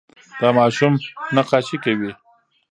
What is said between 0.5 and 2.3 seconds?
ماشوم نقاشي کوي.